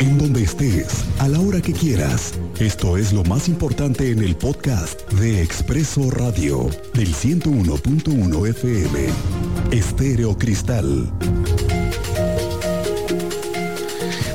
En 0.00 0.18
donde 0.18 0.42
estés, 0.42 1.04
a 1.18 1.28
la 1.28 1.40
hora 1.40 1.60
que 1.60 1.72
quieras. 1.72 2.34
Esto 2.58 2.96
es 2.96 3.12
lo 3.12 3.22
más 3.24 3.48
importante 3.48 4.10
en 4.10 4.22
el 4.22 4.36
podcast 4.36 5.10
de 5.12 5.42
Expreso 5.42 6.10
Radio 6.10 6.68
del 6.94 7.14
101.1 7.14 8.48
FM. 8.48 9.06
Estéreo 9.70 10.36
Cristal. 10.36 11.12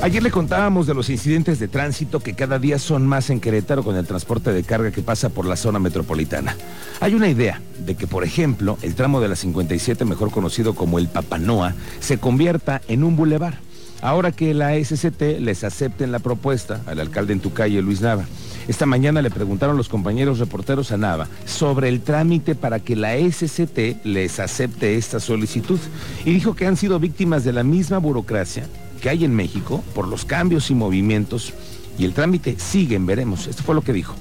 Ayer 0.00 0.22
le 0.22 0.30
contábamos 0.30 0.86
de 0.86 0.94
los 0.94 1.10
incidentes 1.10 1.58
de 1.58 1.66
tránsito 1.66 2.20
que 2.20 2.34
cada 2.34 2.58
día 2.58 2.78
son 2.78 3.06
más 3.06 3.30
en 3.30 3.40
Querétaro 3.40 3.82
con 3.82 3.96
el 3.96 4.06
transporte 4.06 4.52
de 4.52 4.62
carga 4.62 4.92
que 4.92 5.02
pasa 5.02 5.28
por 5.28 5.44
la 5.44 5.56
zona 5.56 5.80
metropolitana. 5.80 6.56
Hay 7.00 7.14
una 7.14 7.28
idea 7.28 7.60
de 7.84 7.96
que, 7.96 8.06
por 8.06 8.22
ejemplo, 8.22 8.78
el 8.82 8.94
tramo 8.94 9.20
de 9.20 9.28
la 9.28 9.36
57, 9.36 10.04
mejor 10.04 10.30
conocido 10.30 10.74
como 10.74 10.98
el 10.98 11.08
Papanoa, 11.08 11.74
se 11.98 12.18
convierta 12.18 12.80
en 12.86 13.02
un 13.02 13.16
bulevar. 13.16 13.67
Ahora 14.00 14.30
que 14.30 14.54
la 14.54 14.74
SCT 14.74 15.40
les 15.40 15.64
acepten 15.64 16.12
la 16.12 16.20
propuesta 16.20 16.80
al 16.86 17.00
alcalde 17.00 17.32
en 17.32 17.40
tu 17.40 17.52
calle, 17.52 17.82
Luis 17.82 18.00
Nava. 18.00 18.26
Esta 18.68 18.86
mañana 18.86 19.22
le 19.22 19.30
preguntaron 19.30 19.76
los 19.76 19.88
compañeros 19.88 20.38
reporteros 20.38 20.92
a 20.92 20.96
Nava 20.96 21.26
sobre 21.46 21.88
el 21.88 22.02
trámite 22.02 22.54
para 22.54 22.80
que 22.80 22.94
la 22.94 23.16
SCT 23.16 24.04
les 24.04 24.38
acepte 24.38 24.96
esta 24.96 25.20
solicitud 25.20 25.80
y 26.24 26.32
dijo 26.32 26.54
que 26.54 26.66
han 26.66 26.76
sido 26.76 27.00
víctimas 27.00 27.44
de 27.44 27.52
la 27.52 27.64
misma 27.64 27.98
burocracia 27.98 28.66
que 29.00 29.08
hay 29.08 29.24
en 29.24 29.34
México 29.34 29.82
por 29.94 30.06
los 30.06 30.24
cambios 30.24 30.70
y 30.70 30.74
movimientos 30.74 31.54
y 31.98 32.04
el 32.04 32.12
trámite 32.12 32.56
siguen, 32.58 33.06
veremos. 33.06 33.46
Esto 33.46 33.62
fue 33.62 33.74
lo 33.74 33.82
que 33.82 33.92
dijo. 33.92 34.14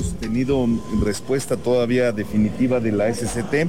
Hemos 0.00 0.14
tenido 0.14 0.66
respuesta 1.04 1.58
todavía 1.58 2.10
definitiva 2.12 2.80
de 2.80 2.90
la 2.90 3.12
SCT. 3.12 3.68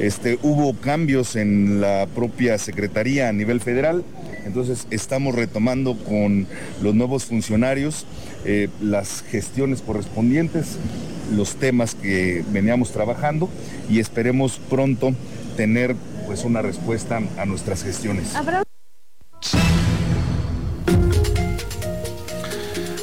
Este, 0.00 0.38
hubo 0.42 0.72
cambios 0.72 1.36
en 1.36 1.82
la 1.82 2.06
propia 2.14 2.56
Secretaría 2.56 3.28
a 3.28 3.32
nivel 3.34 3.60
federal, 3.60 4.02
entonces 4.46 4.86
estamos 4.90 5.34
retomando 5.34 5.94
con 5.94 6.46
los 6.80 6.94
nuevos 6.94 7.26
funcionarios 7.26 8.06
eh, 8.46 8.70
las 8.80 9.22
gestiones 9.30 9.82
correspondientes, 9.82 10.78
los 11.36 11.56
temas 11.56 11.94
que 11.94 12.42
veníamos 12.50 12.90
trabajando 12.92 13.50
y 13.90 14.00
esperemos 14.00 14.58
pronto 14.70 15.12
tener 15.58 15.94
pues 16.26 16.44
una 16.44 16.62
respuesta 16.62 17.20
a 17.36 17.44
nuestras 17.44 17.82
gestiones. 17.82 18.34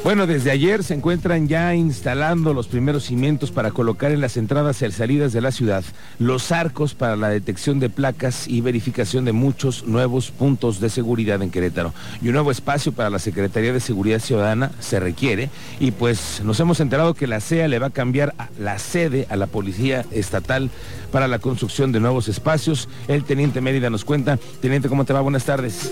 Bueno, 0.06 0.28
desde 0.28 0.52
ayer 0.52 0.84
se 0.84 0.94
encuentran 0.94 1.48
ya 1.48 1.73
instalando 1.73 2.53
los 2.53 2.67
primeros 2.67 3.06
cimientos 3.06 3.50
para 3.50 3.72
colocar 3.72 4.11
en 4.11 4.22
las 4.22 4.38
entradas 4.38 4.84
y 4.84 4.92
salidas 4.92 5.34
de 5.34 5.42
la 5.42 5.52
ciudad 5.52 5.84
los 6.20 6.52
arcos 6.52 6.94
para 6.94 7.16
la 7.16 7.30
detección 7.30 7.80
de 7.80 7.89
placas 7.89 8.48
y 8.48 8.61
verificación 8.61 9.26
de 9.26 9.31
muchos 9.31 9.88
nuevos 9.88 10.30
puntos 10.30 10.80
de 10.80 10.92
seguridad 10.92 11.42
en 11.42 11.50
Querétaro. 11.50 11.92
Y 12.22 12.28
un 12.28 12.33
nuevo 12.33 12.52
espacio 12.52 12.92
para 12.92 13.09
la 13.09 13.17
Secretaría 13.17 13.73
de 13.73 13.80
Seguridad 13.80 14.20
Ciudadana 14.20 14.73
se 14.80 15.00
requiere 15.00 15.50
y 15.80 15.89
pues 15.89 16.39
nos 16.44 16.59
hemos 16.59 16.80
enterado 16.81 17.16
que 17.16 17.26
la 17.26 17.42
CEA 17.42 17.67
le 17.67 17.80
va 17.80 17.88
a 17.88 17.89
cambiar 17.89 18.36
la 18.59 18.78
sede 18.78 19.26
a 19.31 19.36
la 19.36 19.48
Policía 19.48 20.06
Estatal 20.11 20.70
para 21.11 21.28
la 21.28 21.39
construcción 21.39 21.92
de 21.92 22.00
nuevos 22.00 22.28
espacios. 22.28 22.89
El 23.08 23.23
Teniente 23.23 23.59
Mérida 23.59 23.89
nos 23.89 24.06
cuenta. 24.06 24.38
Teniente, 24.61 24.88
¿cómo 24.88 25.03
te 25.03 25.14
va? 25.14 25.22
Buenas 25.22 25.45
tardes. 25.45 25.89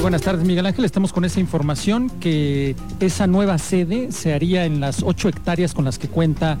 Muy 0.00 0.04
buenas 0.04 0.22
tardes, 0.22 0.46
Miguel 0.46 0.64
Ángel. 0.64 0.86
Estamos 0.86 1.12
con 1.12 1.26
esa 1.26 1.40
información 1.40 2.08
que 2.08 2.74
esa 3.00 3.26
nueva 3.26 3.58
sede 3.58 4.12
se 4.12 4.32
haría 4.32 4.64
en 4.64 4.80
las 4.80 5.02
8 5.02 5.28
hectáreas 5.28 5.74
con 5.74 5.84
las 5.84 5.98
que 5.98 6.08
cuenta 6.08 6.56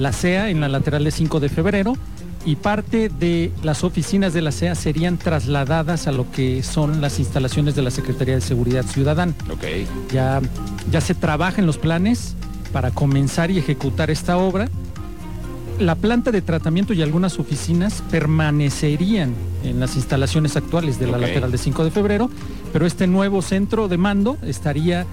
la 0.00 0.12
CEA 0.12 0.50
en 0.50 0.60
la 0.60 0.68
lateral 0.68 1.04
de 1.04 1.12
5 1.12 1.38
de 1.38 1.48
febrero 1.48 1.96
y 2.44 2.56
parte 2.56 3.08
de 3.08 3.52
las 3.62 3.84
oficinas 3.84 4.32
de 4.32 4.42
la 4.42 4.50
CEA 4.50 4.74
serían 4.74 5.18
trasladadas 5.18 6.08
a 6.08 6.12
lo 6.12 6.32
que 6.32 6.64
son 6.64 7.00
las 7.00 7.20
instalaciones 7.20 7.76
de 7.76 7.82
la 7.82 7.92
Secretaría 7.92 8.34
de 8.34 8.40
Seguridad 8.40 8.84
Ciudadana. 8.84 9.34
Ok. 9.52 10.12
Ya, 10.12 10.40
ya 10.90 11.00
se 11.00 11.14
trabaja 11.14 11.60
en 11.60 11.66
los 11.66 11.78
planes 11.78 12.34
para 12.72 12.90
comenzar 12.90 13.52
y 13.52 13.58
ejecutar 13.58 14.10
esta 14.10 14.36
obra. 14.36 14.68
La 15.78 15.94
planta 15.94 16.32
de 16.32 16.42
tratamiento 16.42 16.92
y 16.92 17.02
algunas 17.02 17.38
oficinas 17.38 18.02
permanecerían 18.10 19.32
en 19.64 19.80
las 19.80 19.96
instalaciones 19.96 20.56
actuales 20.56 20.98
de 20.98 21.06
la 21.06 21.18
lateral 21.18 21.50
de 21.50 21.58
5 21.58 21.84
de 21.84 21.90
febrero, 21.90 22.30
pero 22.72 22.86
este 22.86 23.06
nuevo 23.06 23.42
centro 23.42 23.88
de 23.88 23.98
mando 23.98 24.38
estaría 24.42 25.06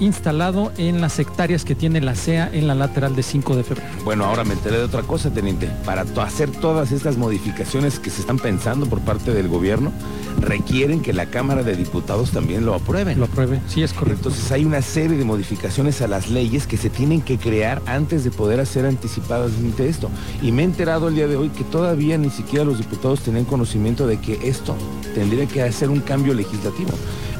instalado 0.00 0.72
en 0.76 1.00
las 1.00 1.18
hectáreas 1.18 1.64
que 1.64 1.74
tiene 1.74 2.00
la 2.00 2.14
CEA 2.14 2.50
en 2.52 2.66
la 2.66 2.74
lateral 2.74 3.16
de 3.16 3.22
5 3.22 3.56
de 3.56 3.64
febrero. 3.64 3.88
Bueno, 4.04 4.24
ahora 4.24 4.44
me 4.44 4.54
enteré 4.54 4.78
de 4.78 4.84
otra 4.84 5.02
cosa, 5.02 5.30
teniente. 5.30 5.68
Para 5.84 6.02
hacer 6.02 6.50
todas 6.50 6.92
estas 6.92 7.16
modificaciones 7.16 7.98
que 7.98 8.10
se 8.10 8.20
están 8.20 8.38
pensando 8.38 8.86
por 8.86 9.00
parte 9.00 9.32
del 9.32 9.48
gobierno, 9.48 9.92
requieren 10.40 11.00
que 11.00 11.12
la 11.12 11.26
Cámara 11.26 11.62
de 11.62 11.76
Diputados 11.76 12.30
también 12.30 12.66
lo 12.66 12.74
aprueben. 12.74 13.18
Lo 13.18 13.26
apruebe, 13.26 13.60
sí 13.68 13.82
es 13.82 13.92
correcto. 13.92 14.28
Entonces 14.28 14.52
hay 14.52 14.64
una 14.64 14.82
serie 14.82 15.16
de 15.16 15.24
modificaciones 15.24 16.02
a 16.02 16.08
las 16.08 16.30
leyes 16.30 16.66
que 16.66 16.76
se 16.76 16.90
tienen 16.90 17.22
que 17.22 17.38
crear 17.38 17.82
antes 17.86 18.24
de 18.24 18.30
poder 18.30 18.60
hacer 18.60 18.86
anticipadamente 18.86 19.88
esto. 19.88 20.10
Y 20.42 20.52
me 20.52 20.62
he 20.62 20.64
enterado 20.64 21.08
el 21.08 21.14
día 21.14 21.26
de 21.26 21.36
hoy 21.36 21.48
que 21.50 21.64
todavía 21.64 22.18
ni 22.18 22.30
siquiera 22.30 22.64
los 22.64 22.78
diputados 22.78 23.20
tenían 23.20 23.44
conocimiento 23.44 24.06
de 24.06 24.18
que 24.18 24.48
esto 24.48 24.76
tendría 25.14 25.46
que 25.46 25.62
hacer 25.62 25.90
un 25.90 26.00
cambio 26.00 26.34
legislativo. 26.34 26.90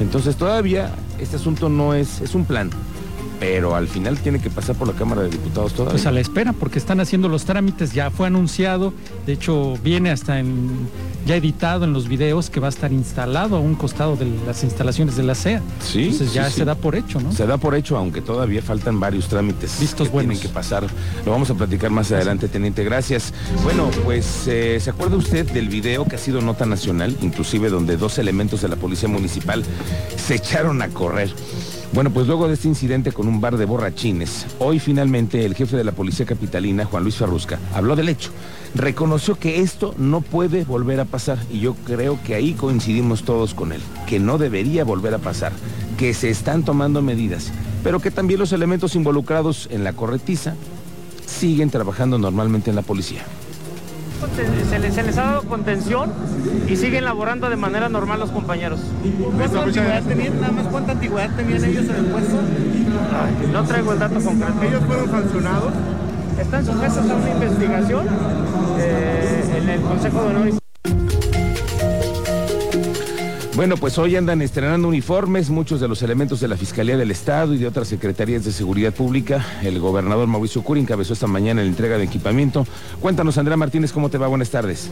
Entonces 0.01 0.37
todavía 0.37 0.95
este 1.21 1.37
asunto 1.37 1.69
no 1.69 1.95
es, 1.95 2.21
es 2.21 2.35
un 2.35 2.45
plan, 2.45 2.71
pero 3.39 3.75
al 3.75 3.89
final 3.89 4.19
tiene 4.19 4.41
que 4.41 4.51
pasar 4.51 4.77
por 4.77 4.89
la 4.89 4.95
Cámara 4.95 5.23
de 5.23 5.29
Diputados 5.31 5.73
todavía. 5.75 5.93
Pues 5.93 6.07
a 6.07 6.11
la 6.13 6.21
espera, 6.21 6.53
porque 6.53 6.79
están 6.79 7.01
haciendo 7.01 7.29
los 7.29 7.45
trámites, 7.45 7.93
ya 7.93 8.11
fue 8.11 8.27
anunciado, 8.27 8.93
de 9.27 9.33
hecho 9.35 9.77
viene 9.85 10.11
hasta 10.11 10.39
en, 10.39 10.71
ya 11.27 11.37
editado 11.37 11.85
en 11.85 11.93
los 11.93 12.09
videos 12.09 12.51
que 12.51 12.61
va 12.61 12.67
a 12.69 12.71
estar 12.71 12.93
instalado 12.93 13.57
a 13.57 13.61
un 13.61 13.75
costado 13.75 14.17
de 14.17 14.27
las 14.47 14.65
instalaciones 14.65 15.17
de 15.17 15.23
la 15.23 15.35
CEA. 15.35 15.61
Sí, 15.81 16.05
Entonces 16.05 16.33
ya 16.33 16.45
sí, 16.47 16.53
sí. 16.53 16.59
se 16.59 16.65
da 16.65 16.75
por 16.75 16.95
hecho, 16.97 17.21
¿no? 17.21 17.33
Se 17.33 17.47
da 17.47 17.59
por 17.59 17.75
hecho, 17.75 17.97
aunque 17.97 18.21
todavía 18.23 18.63
faltan 18.63 18.99
varios 19.01 19.29
trámites 19.29 19.79
Vistos 19.81 20.09
que 20.09 20.13
buenos. 20.15 20.33
tienen 20.35 20.49
que 20.49 20.55
pasar. 20.55 20.85
Lo 21.25 21.33
vamos 21.33 21.51
a 21.51 21.55
platicar 21.55 21.91
más 21.91 22.11
adelante, 22.13 22.49
teniente. 22.49 22.85
Gracias. 22.85 23.33
Bueno, 23.63 23.91
pues 24.05 24.45
eh, 24.47 24.79
¿se 24.81 24.91
acuerda 24.91 25.17
usted 25.17 25.51
del 25.51 25.69
video 25.69 26.05
que 26.07 26.17
ha 26.17 26.19
sido 26.19 26.41
nota 26.41 26.67
nacional, 26.67 27.17
inclusive 27.23 27.69
donde 27.71 27.97
dos 27.97 28.19
elementos 28.19 28.63
de 28.63 28.69
la 28.69 28.77
policía 28.77 29.09
municipal 29.09 29.65
se 30.17 30.37
echaron 30.37 30.81
a 30.83 30.89
correr? 30.89 31.31
Bueno, 31.93 32.11
pues 32.11 32.27
luego 32.27 32.47
de 32.47 32.55
este 32.55 32.69
incidente 32.69 33.13
con 33.13 33.27
un 33.27 33.41
bar 33.41 33.57
de 33.57 33.65
borrachines, 33.65 34.47
hoy 34.59 34.81
finalmente 34.81 35.47
el 35.47 35.55
jefe 35.55 35.77
de 35.77 35.85
la 35.85 35.93
policía 35.93 36.27
capitalina, 36.27 36.85
Juan 36.85 37.05
Luis 37.05 37.17
Ferrusca, 37.17 37.59
habló 37.75 37.97
del 37.97 38.09
hecho. 38.09 38.31
Reconoció 38.75 39.39
que 39.39 39.61
esto 39.61 39.95
no 39.97 40.21
puede 40.21 40.65
volver 40.65 41.01
a 41.01 41.07
pasar 41.07 41.39
y 41.51 41.61
yo 41.61 41.75
creo 41.87 42.19
que 42.23 42.35
ahí 42.35 42.53
coincidimos 42.53 43.23
todos 43.23 43.55
con 43.55 43.73
él, 43.73 43.81
que 44.07 44.19
no 44.19 44.37
debería 44.37 44.85
volver 44.85 45.15
a 45.15 45.19
pasar, 45.19 45.53
que 45.97 46.13
se 46.13 46.29
están 46.29 46.65
tomando 46.65 47.01
medidas, 47.01 47.51
pero 47.83 48.01
que 48.01 48.11
también 48.11 48.41
los 48.41 48.53
elementos 48.53 48.95
involucrados 48.95 49.69
en 49.71 49.83
la 49.83 49.95
corretiza 49.95 50.55
siguen 51.25 51.71
trabajando 51.71 52.19
normalmente 52.19 52.69
en 52.69 52.77
la 52.77 52.83
policía. 52.83 53.25
Se 54.69 54.79
les, 54.79 54.95
se 54.95 55.03
les 55.03 55.19
ha 55.19 55.23
dado 55.23 55.43
contención 55.43 56.11
y 56.69 56.77
siguen 56.77 57.05
laborando 57.05 57.51
de 57.51 57.57
manera 57.57 57.89
normal 57.89 58.19
los 58.19 58.31
compañeros. 58.31 58.81
¿Cuánta 59.37 59.63
antigüedad 59.63 60.03
tenían? 60.03 60.41
Nada 60.41 60.53
más 60.53 60.67
cuánta 60.69 60.93
antigüedad 60.93 61.31
tenían 61.37 61.65
ellos 61.65 61.85
en 61.85 61.97
el 61.97 62.07
puesto. 62.07 62.37
No 63.53 63.65
traigo 63.65 63.93
el 63.93 63.99
dato 63.99 64.21
concreto. 64.21 64.63
Ellos 64.63 64.83
fueron 64.87 65.11
sancionados. 65.11 65.73
Están 66.41 66.67
sujetos 66.67 66.99
a 66.99 67.15
una 67.15 67.31
investigación 67.31 68.07
eh, 68.79 69.55
en 69.57 69.69
el 69.69 69.81
Consejo 69.81 70.23
de 70.23 70.29
Honor 70.29 70.49
y 70.49 70.66
Bueno, 73.57 73.79
pues 73.79 73.97
hoy 73.97 74.17
andan 74.17 74.43
estrenando 74.43 74.87
uniformes 74.87 75.49
muchos 75.49 75.81
de 75.81 75.89
los 75.89 76.03
elementos 76.03 76.41
de 76.41 76.49
la 76.49 76.59
Fiscalía 76.59 76.99
del 76.99 77.11
Estado 77.11 77.55
y 77.55 77.59
de 77.59 77.67
otras 77.67 77.89
secretarías 77.89 78.45
de 78.45 78.53
seguridad 78.53 78.93
pública. 78.93 79.47
El 79.63 79.81
gobernador 79.81 80.27
Mauricio 80.27 80.63
Curi 80.63 80.81
encabezó 80.81 81.15
esta 81.15 81.27
mañana 81.27 81.63
la 81.63 81.69
entrega 81.69 81.97
de 81.97 82.05
equipamiento. 82.05 82.67
Cuéntanos, 83.01 83.39
Andrea 83.39 83.57
Martínez, 83.57 83.95
¿cómo 83.95 84.11
te 84.11 84.19
va? 84.19 84.27
Buenas 84.27 84.51
tardes. 84.51 84.91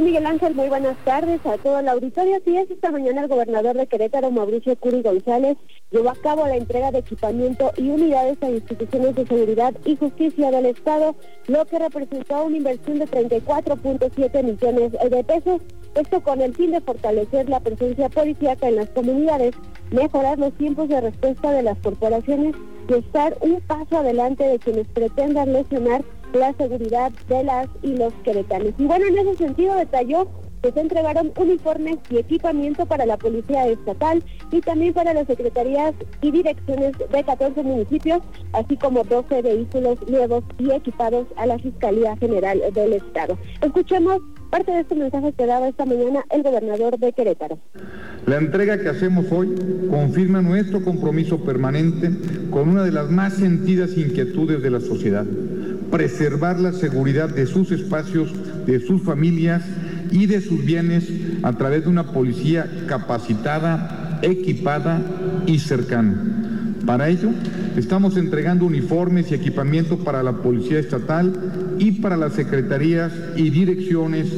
¿Qué 0.00 0.04
tal, 0.04 0.12
Miguel 0.12 0.26
Ángel? 0.26 0.54
Muy 0.54 0.68
buenas 0.70 0.96
tardes 1.04 1.44
a 1.44 1.58
todo 1.58 1.78
el 1.78 1.86
auditorio. 1.86 2.36
Así 2.38 2.56
es, 2.56 2.70
esta 2.70 2.90
mañana 2.90 3.20
el 3.20 3.28
gobernador 3.28 3.76
de 3.76 3.86
Querétaro, 3.86 4.30
Mauricio 4.30 4.74
Curi 4.76 5.02
González, 5.02 5.58
llevó 5.90 6.08
a 6.08 6.14
cabo 6.14 6.46
la 6.46 6.56
entrega 6.56 6.90
de 6.90 7.00
equipamiento 7.00 7.70
y 7.76 7.90
unidades 7.90 8.38
a 8.42 8.48
instituciones 8.48 9.14
de 9.14 9.26
seguridad 9.26 9.74
y 9.84 9.96
justicia 9.96 10.50
del 10.52 10.64
Estado, 10.64 11.14
lo 11.48 11.66
que 11.66 11.78
representó 11.78 12.44
una 12.44 12.56
inversión 12.56 12.98
de 12.98 13.08
34.7 13.08 14.42
millones 14.42 14.92
de 14.92 15.24
pesos. 15.24 15.60
Esto 15.94 16.22
con 16.22 16.40
el 16.40 16.54
fin 16.54 16.70
de 16.70 16.80
fortalecer 16.80 17.50
la 17.50 17.60
presencia 17.60 18.08
policíaca 18.08 18.68
en 18.68 18.76
las 18.76 18.88
comunidades, 18.88 19.54
mejorar 19.90 20.38
los 20.38 20.54
tiempos 20.54 20.88
de 20.88 21.02
respuesta 21.02 21.52
de 21.52 21.62
las 21.62 21.76
corporaciones 21.78 22.54
y 22.88 22.94
estar 22.94 23.36
un 23.42 23.60
paso 23.60 23.98
adelante 23.98 24.44
de 24.44 24.58
quienes 24.58 24.86
pretendan 24.88 25.52
lesionar 25.52 26.02
la 26.32 26.52
seguridad 26.54 27.12
de 27.28 27.44
las 27.44 27.68
y 27.82 27.96
los 27.96 28.12
queretanos. 28.24 28.72
Y 28.78 28.84
bueno, 28.84 29.06
en 29.06 29.18
ese 29.18 29.36
sentido 29.36 29.74
detalló 29.74 30.28
que 30.62 30.72
se 30.72 30.80
entregaron 30.80 31.32
uniformes 31.36 31.98
y 32.10 32.18
equipamiento 32.18 32.84
para 32.86 33.06
la 33.06 33.16
Policía 33.16 33.66
Estatal 33.66 34.22
y 34.50 34.60
también 34.60 34.92
para 34.92 35.14
las 35.14 35.26
secretarías 35.26 35.94
y 36.20 36.30
direcciones 36.30 36.92
de 36.98 37.24
14 37.24 37.62
municipios, 37.62 38.20
así 38.52 38.76
como 38.76 39.02
12 39.04 39.42
vehículos 39.42 39.98
nuevos 40.08 40.44
y 40.58 40.70
equipados 40.70 41.26
a 41.36 41.46
la 41.46 41.58
Fiscalía 41.58 42.16
General 42.18 42.60
del 42.74 42.92
Estado. 42.92 43.38
Escuchemos 43.62 44.20
parte 44.50 44.72
de 44.72 44.80
este 44.80 44.96
mensaje 44.96 45.32
que 45.32 45.46
daba 45.46 45.68
esta 45.68 45.86
mañana 45.86 46.24
el 46.30 46.42
gobernador 46.42 46.98
de 46.98 47.12
Querétaro. 47.12 47.58
La 48.26 48.36
entrega 48.36 48.78
que 48.78 48.88
hacemos 48.88 49.30
hoy 49.32 49.54
confirma 49.88 50.42
nuestro 50.42 50.84
compromiso 50.84 51.42
permanente 51.42 52.10
con 52.50 52.68
una 52.68 52.82
de 52.82 52.92
las 52.92 53.08
más 53.10 53.34
sentidas 53.34 53.96
inquietudes 53.96 54.62
de 54.62 54.70
la 54.70 54.80
sociedad, 54.80 55.24
preservar 55.90 56.60
la 56.60 56.72
seguridad 56.72 57.28
de 57.28 57.46
sus 57.46 57.70
espacios, 57.72 58.30
de 58.66 58.80
sus 58.80 59.02
familias 59.02 59.62
y 60.10 60.26
de 60.26 60.40
sus 60.40 60.64
bienes 60.64 61.08
a 61.42 61.52
través 61.52 61.84
de 61.84 61.90
una 61.90 62.12
policía 62.12 62.68
capacitada, 62.86 64.18
equipada 64.22 65.00
y 65.46 65.58
cercana. 65.58 66.40
Para 66.86 67.08
ello, 67.08 67.30
estamos 67.76 68.16
entregando 68.16 68.64
uniformes 68.64 69.30
y 69.30 69.34
equipamiento 69.34 69.98
para 69.98 70.22
la 70.22 70.32
Policía 70.32 70.78
Estatal 70.78 71.76
y 71.78 71.92
para 71.92 72.16
las 72.16 72.32
secretarías 72.32 73.12
y 73.36 73.50
direcciones 73.50 74.28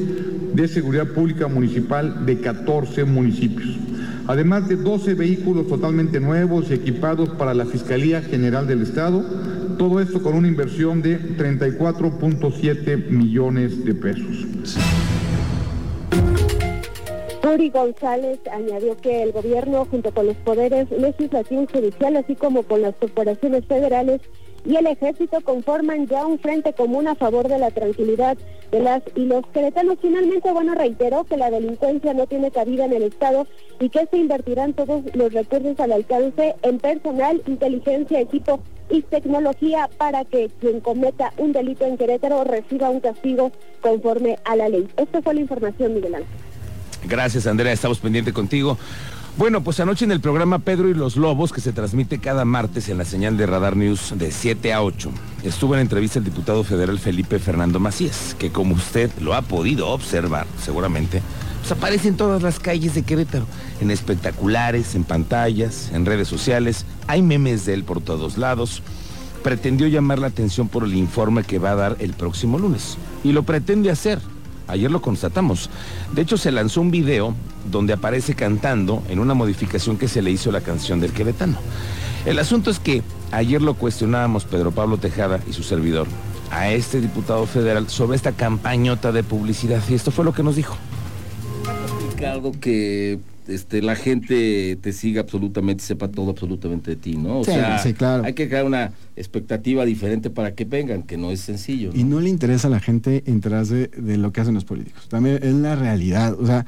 de 0.54 0.69
seguridad 0.69 1.08
pública 1.08 1.49
municipal 1.49 2.26
de 2.26 2.40
14 2.40 3.04
municipios. 3.04 3.78
Además 4.26 4.69
de 4.69 4.76
12 4.76 5.14
vehículos 5.14 5.66
totalmente 5.66 6.20
nuevos 6.20 6.70
y 6.70 6.75
equipados 6.75 7.31
para 7.31 7.54
la 7.54 7.64
Fiscalía 7.64 8.22
General 8.22 8.66
del 8.66 8.82
Estado, 8.82 9.25
todo 9.82 9.99
esto 9.99 10.23
con 10.23 10.37
una 10.37 10.46
inversión 10.46 11.02
de 11.02 11.19
34.7 11.19 13.08
millones 13.08 13.84
de 13.84 13.93
pesos. 13.96 14.46
Uri 17.43 17.69
González 17.70 18.38
añadió 18.52 18.96
que 18.96 19.25
el 19.25 19.32
gobierno, 19.32 19.84
junto 19.90 20.12
con 20.12 20.26
los 20.26 20.37
poderes 20.37 20.88
legislativo 20.93 21.64
y 21.64 21.67
judicial, 21.67 22.14
así 22.14 22.37
como 22.37 22.62
con 22.62 22.81
las 22.81 22.94
corporaciones 22.94 23.67
federales 23.67 24.20
y 24.64 24.76
el 24.76 24.87
ejército, 24.87 25.41
conforman 25.41 26.06
ya 26.06 26.26
un 26.26 26.38
frente 26.38 26.73
común 26.73 27.09
a 27.09 27.14
favor 27.14 27.49
de 27.49 27.59
la 27.59 27.70
tranquilidad 27.70 28.37
de 28.70 28.81
las 28.81 29.03
y 29.14 29.25
los 29.25 29.47
queretanos. 29.49 29.99
Finalmente, 30.00 30.50
bueno, 30.53 30.75
reiteró 30.75 31.25
que 31.25 31.37
la 31.37 31.50
delincuencia 31.50 32.14
no 32.14 32.26
tiene 32.26 32.50
cabida 32.50 32.85
en 32.85 32.93
el 32.93 33.03
Estado 33.03 33.47
y 33.81 33.88
que 33.88 34.06
se 34.11 34.19
invertirán 34.19 34.73
todos 34.73 35.03
los 35.14 35.32
recursos 35.32 35.79
al 35.81 35.93
alcance 35.93 36.55
en 36.62 36.79
personal, 36.79 37.43
inteligencia, 37.47 38.20
equipo 38.20 38.61
y 38.91 39.03
tecnología 39.03 39.88
para 39.99 40.25
que 40.25 40.50
quien 40.61 40.81
cometa 40.81 41.32
un 41.38 41.53
delito 41.53 41.85
en 41.85 41.97
Querétaro 41.97 42.44
reciba 42.44 42.91
un 42.91 43.00
castigo 43.00 43.53
conforme 43.81 44.38
a 44.44 44.56
la 44.56 44.69
ley. 44.69 44.88
Esta 44.97 45.23
fue 45.23 45.35
la 45.35 45.41
información, 45.41 45.94
Miguel 45.94 46.17
Ángel. 46.17 46.31
Gracias, 47.09 47.47
Andrea. 47.47 47.73
Estamos 47.73 47.99
pendientes 47.99 48.32
contigo. 48.32 48.79
Bueno, 49.38 49.64
pues 49.64 49.81
anoche 49.81 50.05
en 50.05 50.12
el 50.12 50.20
programa 50.20 50.58
Pedro 50.58 50.90
y 50.90 50.94
los 50.94 51.17
Lobos, 51.17 51.52
que 51.52 51.62
se 51.62 51.73
transmite 51.73 52.19
cada 52.19 52.44
martes 52.44 52.90
en 52.90 52.99
la 52.99 53.06
señal 53.06 53.38
de 53.38 53.46
Radar 53.46 53.76
News 53.76 54.12
de 54.17 54.31
7 54.31 54.75
a 54.75 54.82
8, 54.82 55.11
estuvo 55.43 55.75
en 55.75 55.81
entrevista 55.81 56.19
el 56.19 56.26
diputado 56.26 56.62
federal 56.64 56.99
Felipe 56.99 57.38
Fernando 57.38 57.81
Macías, 57.81 58.37
que 58.38 58.52
como 58.52 58.75
usted 58.75 59.11
lo 59.20 59.32
ha 59.32 59.40
podido 59.40 59.88
observar, 59.88 60.46
seguramente, 60.62 61.23
pues 61.61 61.73
aparece 61.73 62.08
en 62.08 62.19
todas 62.19 62.43
las 62.43 62.58
calles 62.58 62.94
de 62.94 63.05
Querétaro, 63.05 63.46
en 63.81 63.90
espectaculares, 63.90 64.94
en 64.94 65.05
pantallas, 65.05 65.90
en 65.94 66.05
redes 66.05 66.28
sociales, 66.28 66.85
hay 67.06 67.23
memes 67.23 67.64
de 67.64 67.73
él 67.73 67.85
por 67.85 68.02
todos 68.02 68.37
lados. 68.37 68.82
Pretendió 69.43 69.88
llamar 69.88 70.19
la 70.19 70.26
atención 70.26 70.69
por 70.69 70.85
el 70.85 70.94
informe 70.94 71.43
que 71.43 71.58
va 71.58 71.70
a 71.70 71.76
dar 71.76 71.96
el 72.00 72.12
próximo 72.12 72.58
lunes, 72.58 72.99
y 73.25 73.32
lo 73.32 73.44
pretende 73.44 73.90
hacer 73.90 74.20
Ayer 74.69 74.91
lo 74.91 75.03
constatamos. 75.03 75.70
De 76.12 76.23
hecho, 76.23 76.37
se 76.37 76.53
lanzó 76.53 76.81
un 76.81 76.91
video 76.91 77.35
donde 77.70 77.93
aparece 77.93 78.35
cantando 78.35 79.03
en 79.09 79.19
una 79.19 79.35
modificación 79.35 79.97
que 79.97 80.09
se 80.09 80.23
le 80.23 80.31
hizo 80.31 80.50
a 80.50 80.55
la 80.55 80.61
canción 80.61 81.00
del 81.00 81.12
queretano. 81.12 81.59
El 82.25 82.38
asunto 82.38 82.70
es 82.70 82.79
que 82.79 83.03
ayer 83.32 83.61
lo 83.62 83.75
cuestionábamos 83.75 84.44
Pedro 84.44 84.70
Pablo 84.70 84.97
Tejada 84.97 85.41
y 85.49 85.53
su 85.53 85.62
servidor 85.62 86.06
a 86.50 86.70
este 86.70 87.00
diputado 87.00 87.47
federal 87.47 87.88
sobre 87.88 88.17
esta 88.17 88.32
campañota 88.32 89.11
de 89.11 89.25
publicidad 89.25 89.82
y 89.88 89.94
esto 89.94 90.11
fue 90.11 90.25
lo 90.25 90.32
que 90.32 90.43
nos 90.43 90.55
dijo. 90.55 90.76
Ricardo, 92.31 92.53
que 92.53 93.19
este, 93.49 93.83
la 93.83 93.97
gente 93.97 94.77
te 94.81 94.93
siga 94.93 95.23
absolutamente, 95.23 95.83
sepa 95.83 96.09
todo 96.09 96.31
absolutamente 96.31 96.91
de 96.93 96.97
ti, 96.97 97.17
¿no? 97.17 97.41
O 97.41 97.45
Sí, 97.45 97.51
sea, 97.53 97.79
sí, 97.79 97.93
claro. 97.95 98.25
hay 98.25 98.35
que 98.35 98.49
crear 98.49 98.65
una 98.65 98.93
expectativa 99.17 99.85
diferente 99.85 100.31
para 100.31 100.55
que 100.55 100.65
vengan, 100.65 101.03
que 101.03 101.17
no 101.17 101.31
es 101.33 101.41
sencillo. 101.41 101.91
¿no? 101.93 101.99
Y 101.99 102.05
no 102.05 102.21
le 102.21 102.29
interesa 102.29 102.69
a 102.69 102.71
la 102.71 102.81
gente 102.81 103.25
enterarse 103.27 103.89
de 103.97 104.17
lo 104.19 104.33
que 104.33 104.41
hacen 104.41 104.55
los 104.55 104.65
políticos. 104.65 105.09
También 105.09 105.41
es 105.43 105.55
la 105.55 105.75
realidad. 105.77 106.35
O 106.41 106.47
sea, 106.47 106.65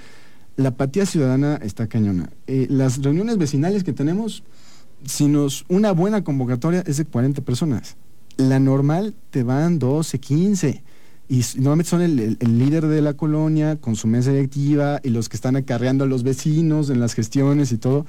la 0.56 0.70
apatía 0.70 1.06
ciudadana 1.06 1.58
está 1.62 1.86
cañona. 1.86 2.30
Eh, 2.46 2.66
las 2.68 3.02
reuniones 3.02 3.38
vecinales 3.38 3.84
que 3.84 3.92
tenemos, 3.92 4.42
si 5.04 5.26
nos 5.26 5.64
una 5.68 5.92
buena 5.92 6.24
convocatoria 6.24 6.82
es 6.86 6.96
de 6.96 7.04
40 7.04 7.42
personas. 7.42 7.96
La 8.36 8.58
normal 8.58 9.14
te 9.30 9.44
van 9.44 9.78
12, 9.78 10.18
15. 10.18 10.82
Y 11.28 11.42
normalmente 11.56 11.90
son 11.90 12.02
el, 12.02 12.36
el- 12.38 12.58
líder 12.58 12.86
de 12.86 13.00
la 13.00 13.14
colonia 13.14 13.76
con 13.76 13.96
su 13.96 14.06
mesa 14.06 14.30
directiva 14.30 15.00
y 15.02 15.08
los 15.08 15.28
que 15.28 15.36
están 15.36 15.56
acarreando 15.56 16.04
a 16.04 16.06
los 16.06 16.22
vecinos 16.22 16.90
en 16.90 17.00
las 17.00 17.14
gestiones 17.14 17.72
y 17.72 17.78
todo. 17.78 18.04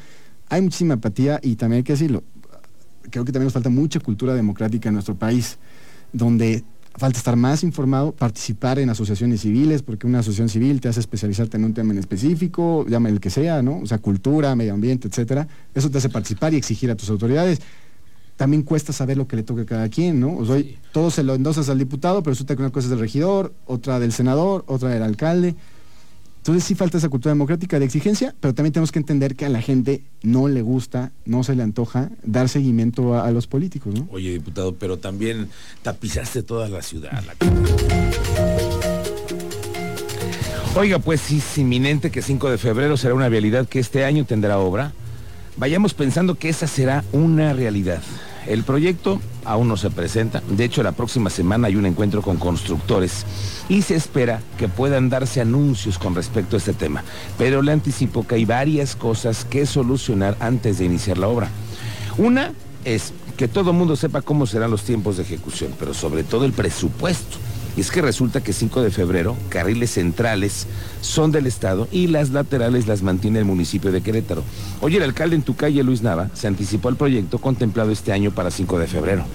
Hay 0.49 0.61
muchísima 0.61 0.95
apatía 0.95 1.39
y 1.41 1.55
también 1.55 1.77
hay 1.77 1.83
que 1.83 1.93
decirlo. 1.93 2.23
Creo 3.09 3.23
que 3.23 3.31
también 3.31 3.45
nos 3.45 3.53
falta 3.53 3.69
mucha 3.69 3.99
cultura 3.99 4.33
democrática 4.33 4.89
en 4.89 4.95
nuestro 4.95 5.15
país, 5.15 5.57
donde 6.11 6.63
falta 6.97 7.17
estar 7.17 7.35
más 7.35 7.63
informado, 7.63 8.11
participar 8.11 8.79
en 8.79 8.89
asociaciones 8.89 9.41
civiles, 9.41 9.81
porque 9.81 10.07
una 10.07 10.19
asociación 10.19 10.49
civil 10.49 10.81
te 10.81 10.87
hace 10.89 10.99
especializarte 10.99 11.57
en 11.57 11.65
un 11.65 11.73
tema 11.73 11.93
en 11.93 11.99
específico, 11.99 12.85
llame 12.87 13.09
el 13.09 13.19
que 13.19 13.29
sea, 13.29 13.61
¿no? 13.61 13.79
O 13.79 13.85
sea, 13.85 13.97
cultura, 13.97 14.55
medio 14.55 14.73
ambiente, 14.73 15.07
etcétera. 15.07 15.47
Eso 15.73 15.89
te 15.89 15.97
hace 15.99 16.09
participar 16.09 16.53
y 16.53 16.57
exigir 16.57 16.91
a 16.91 16.95
tus 16.95 17.09
autoridades. 17.09 17.59
También 18.37 18.63
cuesta 18.63 18.91
saber 18.91 19.15
lo 19.17 19.27
que 19.27 19.37
le 19.37 19.43
toca 19.43 19.61
a 19.61 19.65
cada 19.65 19.89
quien, 19.89 20.19
¿no? 20.19 20.35
O 20.37 20.45
sea, 20.45 20.61
todo 20.91 21.09
se 21.09 21.23
lo 21.23 21.35
endosas 21.35 21.69
al 21.69 21.79
diputado, 21.79 22.21
pero 22.21 22.31
resulta 22.33 22.55
que 22.55 22.61
una 22.61 22.71
cosa 22.71 22.85
es 22.87 22.89
del 22.89 22.99
regidor, 22.99 23.53
otra 23.65 23.99
del 23.99 24.11
senador, 24.11 24.63
otra 24.67 24.89
del 24.89 25.03
alcalde. 25.03 25.55
Entonces 26.39 26.63
sí 26.65 26.75
falta 26.75 26.97
esa 26.99 27.09
cultura 27.09 27.33
democrática 27.33 27.79
de 27.79 27.85
exigencia, 27.85 28.35
pero 28.39 28.53
también 28.53 28.71
tenemos 28.73 28.91
que 28.91 28.99
entender 28.99 29.35
que 29.35 29.45
a 29.45 29.49
la 29.49 29.61
gente 29.61 30.03
no 30.21 30.47
le 30.47 30.61
gusta, 30.61 31.11
no 31.25 31.43
se 31.43 31.55
le 31.55 31.63
antoja 31.63 32.09
dar 32.23 32.49
seguimiento 32.49 33.15
a, 33.15 33.25
a 33.25 33.31
los 33.31 33.47
políticos, 33.47 33.95
¿no? 33.95 34.07
Oye, 34.11 34.33
diputado, 34.33 34.75
pero 34.75 34.97
también 34.97 35.47
tapizaste 35.81 36.43
toda 36.43 36.69
la 36.69 36.81
ciudad. 36.83 37.23
la- 37.25 37.35
Oiga, 40.77 40.99
pues 40.99 41.21
sí, 41.21 41.37
es 41.37 41.57
inminente 41.57 42.11
que 42.11 42.21
5 42.21 42.49
de 42.49 42.57
febrero 42.57 42.97
será 42.97 43.13
una 43.13 43.29
vialidad 43.29 43.65
que 43.67 43.79
este 43.79 44.03
año 44.03 44.25
tendrá 44.25 44.59
obra. 44.59 44.91
Vayamos 45.57 45.93
pensando 45.93 46.35
que 46.35 46.49
esa 46.49 46.67
será 46.67 47.03
una 47.13 47.53
realidad. 47.53 48.01
El 48.47 48.63
proyecto 48.63 49.19
aún 49.43 49.67
no 49.67 49.77
se 49.77 49.89
presenta. 49.89 50.41
De 50.47 50.63
hecho, 50.63 50.83
la 50.83 50.91
próxima 50.91 51.29
semana 51.29 51.67
hay 51.67 51.75
un 51.75 51.85
encuentro 51.85 52.21
con 52.21 52.37
constructores 52.37 53.25
y 53.69 53.81
se 53.81 53.95
espera 53.95 54.41
que 54.57 54.67
puedan 54.67 55.09
darse 55.09 55.41
anuncios 55.41 55.97
con 55.97 56.15
respecto 56.15 56.55
a 56.55 56.59
este 56.59 56.73
tema. 56.73 57.03
Pero 57.37 57.61
le 57.61 57.71
anticipo 57.71 58.25
que 58.25 58.35
hay 58.35 58.45
varias 58.45 58.95
cosas 58.95 59.45
que 59.45 59.65
solucionar 59.65 60.37
antes 60.39 60.77
de 60.77 60.85
iniciar 60.85 61.17
la 61.17 61.27
obra. 61.27 61.49
Una 62.17 62.53
es 62.83 63.13
que 63.35 63.47
todo 63.47 63.71
el 63.71 63.77
mundo 63.77 63.95
sepa 63.95 64.21
cómo 64.21 64.45
serán 64.45 64.71
los 64.71 64.83
tiempos 64.83 65.17
de 65.17 65.23
ejecución, 65.23 65.73
pero 65.77 65.93
sobre 65.93 66.23
todo 66.23 66.45
el 66.45 66.53
presupuesto. 66.53 67.37
Y 67.77 67.81
es 67.81 67.91
que 67.91 68.01
resulta 68.01 68.41
que 68.41 68.53
5 68.53 68.81
de 68.81 68.89
febrero, 68.89 69.35
carriles 69.49 69.91
centrales 69.91 70.65
son 71.01 71.31
del 71.31 71.45
Estado 71.45 71.87
y 71.91 72.07
las 72.07 72.29
laterales 72.29 72.87
las 72.87 73.01
mantiene 73.01 73.39
el 73.39 73.45
municipio 73.45 73.91
de 73.91 74.01
Querétaro. 74.01 74.43
Hoy 74.79 74.95
el 74.95 75.03
alcalde 75.03 75.35
en 75.35 75.41
tu 75.43 75.55
calle, 75.55 75.83
Luis 75.83 76.01
Nava, 76.01 76.29
se 76.33 76.47
anticipó 76.47 76.87
al 76.87 76.95
proyecto 76.95 77.39
contemplado 77.39 77.91
este 77.91 78.13
año 78.13 78.31
para 78.31 78.49
5 78.49 78.79
de 78.79 78.87
febrero. 78.87 79.25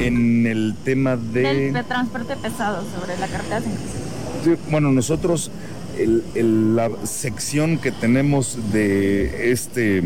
En 0.00 0.46
el 0.46 0.74
tema 0.84 1.16
de... 1.16 1.42
Del, 1.42 1.72
de 1.74 1.82
transporte 1.84 2.34
pesado 2.36 2.82
sobre 2.98 3.18
la 3.18 3.26
carretera 3.26 3.60
5. 3.60 3.76
Sí, 4.44 4.50
Bueno, 4.70 4.90
nosotros, 4.92 5.50
el- 5.98 6.24
el- 6.34 6.74
la 6.76 6.90
sección 7.04 7.76
que 7.78 7.92
tenemos 7.92 8.56
de 8.72 9.52
este, 9.52 10.02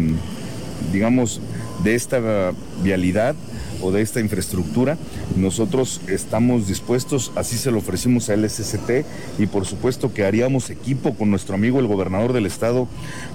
digamos, 0.92 1.40
de 1.82 1.94
esta 1.94 2.52
vialidad 2.82 3.34
o 3.80 3.92
de 3.92 4.02
esta 4.02 4.20
infraestructura, 4.20 4.96
nosotros 5.36 6.00
estamos 6.08 6.66
dispuestos, 6.68 7.32
así 7.36 7.56
se 7.56 7.70
lo 7.70 7.78
ofrecimos 7.78 8.30
a 8.30 8.36
LSST 8.36 9.04
y 9.38 9.46
por 9.46 9.66
supuesto 9.66 10.14
que 10.14 10.24
haríamos 10.24 10.70
equipo 10.70 11.14
con 11.14 11.30
nuestro 11.30 11.54
amigo 11.54 11.80
el 11.80 11.86
gobernador 11.86 12.32
del 12.32 12.46
estado, 12.46 12.88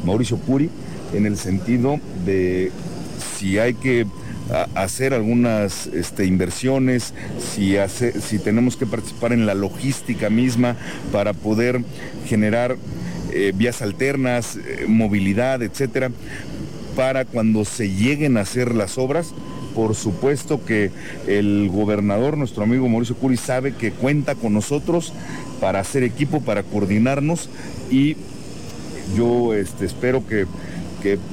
Mauricio 0.05 0.37
Curi, 0.37 0.69
en 1.13 1.25
el 1.25 1.37
sentido 1.37 1.99
de 2.25 2.71
si 3.37 3.59
hay 3.59 3.73
que 3.75 4.07
hacer 4.73 5.13
algunas 5.13 5.87
este, 5.87 6.25
inversiones, 6.25 7.13
si, 7.39 7.75
si 8.21 8.39
tenemos 8.39 8.77
que 8.77 8.85
participar 8.85 9.31
en 9.33 9.45
la 9.45 9.53
logística 9.53 10.29
misma 10.29 10.75
para 11.11 11.33
poder 11.33 11.81
generar 12.25 12.77
eh, 13.31 13.51
vías 13.55 13.81
alternas, 13.83 14.55
eh, 14.55 14.85
movilidad, 14.87 15.61
etcétera, 15.61 16.09
para 16.99 17.23
cuando 17.23 17.63
se 17.63 17.89
lleguen 17.89 18.35
a 18.35 18.41
hacer 18.41 18.75
las 18.75 18.97
obras, 18.97 19.33
Por 19.73 19.95
supuesto 19.95 20.65
que 20.65 20.91
el 21.27 21.69
gobernador, 21.71 22.37
nuestro 22.37 22.63
amigo 22.63 22.89
Mauricio 22.89 23.15
Curi, 23.15 23.37
sabe 23.37 23.73
que 23.73 23.91
cuenta 23.91 24.35
con 24.35 24.53
nosotros 24.53 25.13
para 25.61 25.79
hacer 25.79 26.03
equipo, 26.03 26.41
para 26.41 26.63
coordinarnos 26.63 27.47
y 27.89 28.17
yo 29.15 29.53
este, 29.53 29.85
espero 29.85 30.27
que, 30.27 30.45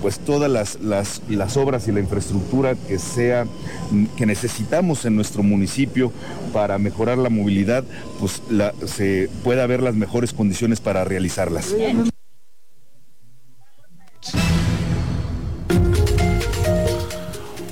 pues 0.01 0.21
todas 0.21 0.79
las, 0.81 1.57
obras 1.57 1.89
y 1.89 1.93
la 1.93 1.99
infraestructura 1.99 2.77
que 2.87 3.01
sea 3.01 3.47
que 4.17 4.25
necesitamos 4.25 5.05
en 5.05 5.17
nuestro 5.17 5.43
municipio 5.43 6.13
para 6.53 6.79
mejorar 6.79 7.19
la 7.19 7.31
movilidad, 7.31 7.83
pues 8.21 8.41
se 8.85 9.29
pueda 9.43 9.67
ver 9.67 9.83
las 9.83 9.97
mejores 9.97 10.33
condiciones 10.33 10.79
para 10.79 11.05
realizarlas. 11.05 11.75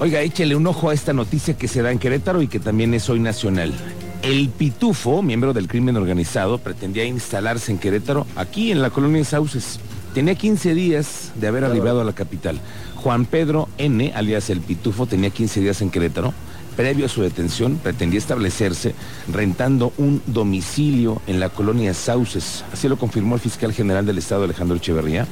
Oiga, 0.04 0.20
échele 0.20 0.54
un 0.54 0.66
ojo 0.66 0.90
a 0.90 0.92
esta 0.92 1.14
noticia 1.14 1.56
que 1.56 1.66
se 1.66 1.80
da 1.80 1.90
en 1.90 1.99
Querétaro 1.99 2.42
y 2.42 2.46
que 2.46 2.61
también 2.61 2.92
es 2.92 3.08
hoy 3.08 3.20
nacional. 3.20 3.73
El 4.20 4.50
Pitufo, 4.50 5.23
miembro 5.23 5.54
del 5.54 5.66
crimen 5.66 5.96
organizado, 5.96 6.58
pretendía 6.58 7.06
instalarse 7.06 7.73
en 7.73 7.78
Querétaro, 7.78 8.26
aquí 8.37 8.70
en 8.70 8.82
la 8.82 8.90
colonia 8.90 9.25
Sauces. 9.25 9.80
Tenía 10.12 10.34
15 10.34 10.75
días 10.75 11.32
de 11.37 11.46
haber 11.46 11.64
arribado 11.64 12.02
a 12.02 12.04
la 12.04 12.12
capital. 12.12 12.61
Juan 12.96 13.25
Pedro 13.25 13.70
N., 13.78 14.12
alias 14.14 14.50
El 14.50 14.61
Pitufo, 14.61 15.06
tenía 15.06 15.30
15 15.30 15.61
días 15.61 15.80
en 15.80 15.88
Querétaro 15.88 16.34
previo 16.76 17.07
a 17.07 17.09
su 17.09 17.23
detención, 17.23 17.78
pretendía 17.83 18.19
establecerse 18.19 18.95
rentando 19.33 19.93
un 19.99 20.23
domicilio 20.26 21.21
en 21.26 21.40
la 21.40 21.49
colonia 21.49 21.95
Sauces. 21.95 22.64
Así 22.73 22.88
lo 22.88 22.99
confirmó 22.99 23.35
el 23.35 23.40
fiscal 23.40 23.73
general 23.73 24.07
del 24.07 24.19
Estado, 24.19 24.45
Alejandro 24.45 24.76
Echeverría. 24.76 25.26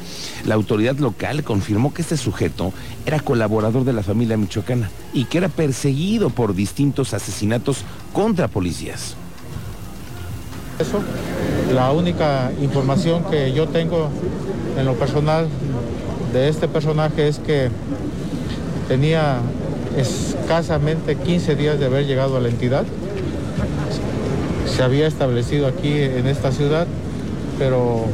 La 0.47 0.55
autoridad 0.55 0.97
local 0.99 1.43
confirmó 1.45 1.93
que 1.93 2.03
este 2.03 2.17
sujeto 2.17 2.73
era 3.07 3.21
colaborador 3.21 3.85
de 3.85 3.93
la 3.93 4.03
familia 4.03 4.37
michoacana 4.37 4.91
y 5.13 5.25
que 5.25 5.39
era 5.39 5.49
perseguido 5.49 6.31
por 6.31 6.55
distintos 6.55 7.15
asesinatos 7.15 7.85
contra 8.13 8.49
policías. 8.49 9.17
Eso, 10.79 11.01
la 11.73 11.93
única 11.93 12.51
información 12.61 13.25
que 13.31 13.53
yo 13.53 13.69
tengo 13.69 14.09
en 14.77 14.87
lo 14.87 14.95
personal 14.95 15.49
de 16.33 16.49
este 16.49 16.67
personaje 16.67 17.29
es 17.29 17.39
que 17.39 17.69
tenía 18.89 19.41
escasamente 19.97 21.17
15 21.17 21.57
días 21.57 21.79
de 21.79 21.87
haber 21.87 22.07
llegado 22.07 22.37
a 22.37 22.41
la 22.41 22.49
entidad. 22.49 22.85
Se 24.67 24.83
había 24.83 25.07
establecido 25.07 25.67
aquí 25.67 25.93
en 25.93 26.27
esta 26.27 26.53
ciudad, 26.53 26.87
pero 27.59 28.07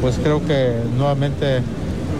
pues 0.00 0.18
creo 0.22 0.44
que 0.44 0.74
nuevamente 0.96 1.60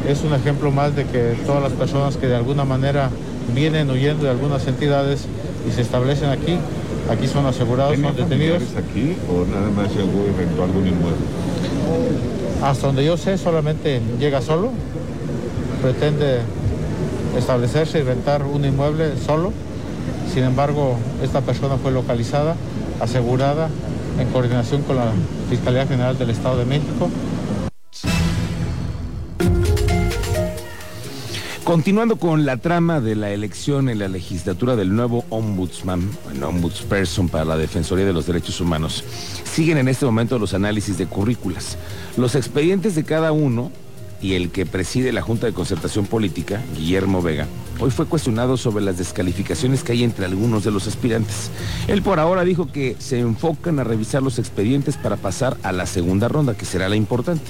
es 0.09 0.23
un 0.25 0.35
ejemplo 0.35 0.71
más 0.71 0.95
de 0.95 1.05
que 1.05 1.35
todas 1.47 1.63
las 1.63 1.73
personas 1.73 2.17
que 2.17 2.27
de 2.27 2.37
alguna 2.37 2.65
manera 2.65 3.11
vienen 3.55 3.91
huyendo 3.91 4.25
de 4.25 4.31
algunas 4.31 4.67
entidades 4.67 5.27
y 5.69 5.73
se 5.73 5.81
establecen 5.81 6.31
aquí, 6.31 6.59
aquí 7.11 7.27
son 7.27 7.47
asegurados, 7.47 7.99
son 7.99 8.17
detenidos. 8.17 8.63
aquí 8.77 9.17
o 9.29 9.45
nada 9.47 9.71
más 9.71 9.91
llegó 9.95 10.25
y 10.27 10.39
rentó 10.39 10.65
algún 10.65 10.87
inmueble? 10.87 11.17
Hasta 12.63 12.87
donde 12.87 13.05
yo 13.05 13.17
sé, 13.17 13.39
solamente 13.39 14.01
llega 14.19 14.43
solo, 14.43 14.71
pretende 15.83 16.41
establecerse 17.39 18.01
y 18.01 18.03
rentar 18.03 18.43
un 18.43 18.65
inmueble 18.65 19.17
solo. 19.17 19.53
Sin 20.33 20.45
embargo, 20.45 20.97
esta 21.23 21.41
persona 21.41 21.77
fue 21.77 21.93
localizada, 21.93 22.57
asegurada 23.01 23.69
en 24.19 24.29
coordinación 24.29 24.83
con 24.83 24.97
la 24.97 25.13
Fiscalía 25.49 25.87
General 25.87 26.19
del 26.19 26.31
Estado 26.31 26.59
de 26.59 26.65
México. 26.65 27.11
Continuando 31.69 32.17
con 32.17 32.47
la 32.47 32.57
trama 32.57 33.03
de 33.03 33.15
la 33.15 33.31
elección 33.31 33.91
en 33.91 33.99
la 33.99 34.09
legislatura 34.09 34.75
del 34.75 34.97
nuevo 34.97 35.27
ombudsman, 35.29 36.11
bueno, 36.25 36.49
ombudsperson 36.49 37.29
para 37.29 37.45
la 37.45 37.59
Defensoría 37.59 38.07
de 38.07 38.15
los 38.15 38.27
Derechos 38.27 38.63
Humanos, 38.63 39.05
siguen 39.45 39.77
en 39.77 39.89
este 39.89 40.07
momento 40.07 40.39
los 40.39 40.55
análisis 40.55 40.97
de 40.97 41.05
currículas. 41.05 41.77
Los 42.17 42.37
expedientes 42.37 42.95
de 42.95 43.05
cada 43.05 43.33
uno 43.33 43.71
y 44.21 44.35
el 44.35 44.51
que 44.51 44.67
preside 44.67 45.13
la 45.13 45.23
Junta 45.23 45.47
de 45.47 45.53
Concertación 45.53 46.07
Política, 46.07 46.61
Guillermo 46.77 47.23
Vega, 47.23 47.47
hoy 47.81 47.91
fue 47.91 48.07
cuestionado 48.07 48.57
sobre 48.57 48.85
las 48.85 48.99
descalificaciones 48.99 49.83
que 49.83 49.93
hay 49.93 50.05
entre 50.05 50.25
algunos 50.25 50.65
de 50.65 50.71
los 50.71 50.87
aspirantes. 50.87 51.51
Él 51.87 52.03
por 52.03 52.19
ahora 52.19 52.45
dijo 52.45 52.71
que 52.73 52.97
se 52.99 53.21
enfocan 53.21 53.79
a 53.79 53.85
revisar 53.85 54.23
los 54.23 54.39
expedientes 54.39 54.97
para 54.97 55.17
pasar 55.17 55.57
a 55.63 55.73
la 55.73 55.87
segunda 55.87 56.29
ronda, 56.29 56.55
que 56.55 56.65
será 56.65 56.89
la 56.89 56.97
importante. 56.97 57.45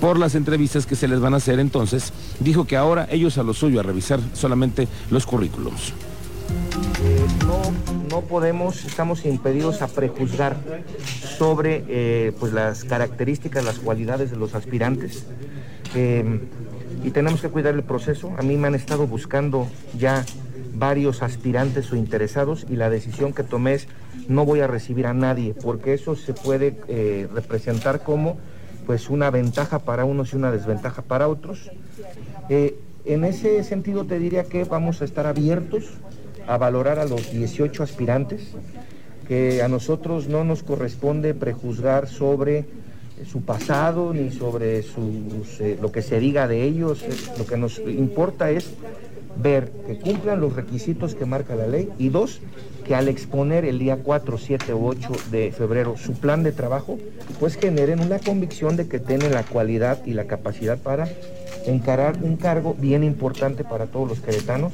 Por 0.00 0.18
las 0.18 0.34
entrevistas 0.34 0.86
que 0.86 0.96
se 0.96 1.08
les 1.08 1.20
van 1.20 1.34
a 1.34 1.38
hacer 1.38 1.58
entonces, 1.58 2.12
dijo 2.40 2.66
que 2.66 2.76
ahora 2.76 3.08
ellos 3.10 3.38
a 3.38 3.42
lo 3.42 3.54
suyo, 3.54 3.80
a 3.80 3.82
revisar 3.82 4.20
solamente 4.34 4.88
los 5.10 5.26
currículums. 5.26 5.92
no, 7.46 7.62
no, 8.10 8.20
podemos, 8.22 8.84
estamos 8.84 9.24
impedidos 9.24 9.82
a 9.82 9.88
prejuzgar 9.88 10.56
sobre 11.38 11.84
eh, 11.88 12.32
pues 12.38 12.52
las 12.52 12.84
características, 12.84 13.64
las 13.64 13.78
cualidades 13.78 14.30
de 14.30 14.36
los 14.36 14.54
aspirantes. 14.54 15.24
Eh, 15.94 16.40
y 17.04 17.10
tenemos 17.10 17.40
que 17.40 17.48
cuidar 17.48 17.74
el 17.74 17.82
proceso. 17.82 18.32
A 18.38 18.42
mí 18.42 18.56
me 18.56 18.68
han 18.68 18.74
estado 18.74 19.06
buscando 19.06 19.68
ya 19.96 20.24
varios 20.74 21.22
aspirantes 21.22 21.92
o 21.92 21.96
interesados 21.96 22.66
y 22.68 22.76
la 22.76 22.90
decisión 22.90 23.32
que 23.32 23.42
tomé 23.42 23.74
es 23.74 23.88
no 24.28 24.44
voy 24.44 24.60
a 24.60 24.66
recibir 24.66 25.06
a 25.06 25.14
nadie 25.14 25.54
porque 25.54 25.94
eso 25.94 26.16
se 26.16 26.34
puede 26.34 26.76
eh, 26.88 27.28
representar 27.32 28.02
como 28.02 28.38
pues 28.86 29.08
una 29.08 29.30
ventaja 29.30 29.80
para 29.80 30.04
unos 30.04 30.32
y 30.32 30.36
una 30.36 30.50
desventaja 30.50 31.02
para 31.02 31.28
otros. 31.28 31.70
Eh, 32.48 32.78
en 33.04 33.24
ese 33.24 33.62
sentido 33.64 34.04
te 34.04 34.18
diría 34.18 34.44
que 34.44 34.64
vamos 34.64 35.00
a 35.02 35.04
estar 35.04 35.26
abiertos 35.26 35.84
a 36.46 36.58
valorar 36.58 36.98
a 36.98 37.04
los 37.04 37.32
18 37.32 37.82
aspirantes, 37.82 38.52
que 39.26 39.62
a 39.62 39.68
nosotros 39.68 40.28
no 40.28 40.44
nos 40.44 40.62
corresponde 40.62 41.34
prejuzgar 41.34 42.06
sobre 42.06 42.66
su 43.24 43.42
pasado 43.42 44.12
ni 44.12 44.30
sobre 44.30 44.82
sus, 44.82 45.60
eh, 45.60 45.78
lo 45.80 45.90
que 45.92 46.02
se 46.02 46.20
diga 46.20 46.46
de 46.46 46.64
ellos. 46.64 47.04
Lo 47.38 47.46
que 47.46 47.56
nos 47.56 47.78
importa 47.78 48.50
es 48.50 48.74
ver 49.42 49.70
que 49.86 49.98
cumplan 49.98 50.40
los 50.40 50.54
requisitos 50.54 51.14
que 51.14 51.26
marca 51.26 51.54
la 51.54 51.66
ley 51.66 51.90
y 51.98 52.08
dos, 52.08 52.40
que 52.86 52.94
al 52.94 53.08
exponer 53.08 53.64
el 53.64 53.78
día 53.78 53.98
4, 54.02 54.38
7 54.38 54.74
u 54.74 54.86
8 54.86 55.10
de 55.30 55.52
febrero 55.52 55.96
su 55.96 56.14
plan 56.14 56.42
de 56.42 56.52
trabajo, 56.52 56.98
pues 57.40 57.56
generen 57.56 58.00
una 58.00 58.18
convicción 58.18 58.76
de 58.76 58.88
que 58.88 58.98
tienen 58.98 59.32
la 59.32 59.42
cualidad 59.42 60.04
y 60.06 60.12
la 60.12 60.26
capacidad 60.26 60.78
para 60.78 61.08
encarar 61.66 62.22
un 62.22 62.36
cargo 62.36 62.74
bien 62.78 63.02
importante 63.04 63.64
para 63.64 63.86
todos 63.86 64.08
los 64.08 64.20
queretanos. 64.20 64.72